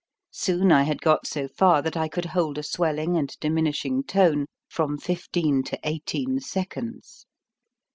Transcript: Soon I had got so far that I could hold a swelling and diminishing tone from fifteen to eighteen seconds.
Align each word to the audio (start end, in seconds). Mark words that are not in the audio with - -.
Soon 0.31 0.71
I 0.71 0.81
had 0.81 0.99
got 0.99 1.27
so 1.27 1.47
far 1.47 1.83
that 1.83 1.95
I 1.95 2.07
could 2.07 2.25
hold 2.25 2.57
a 2.57 2.63
swelling 2.63 3.15
and 3.17 3.37
diminishing 3.39 4.01
tone 4.03 4.47
from 4.67 4.97
fifteen 4.97 5.61
to 5.65 5.79
eighteen 5.83 6.39
seconds. 6.39 7.27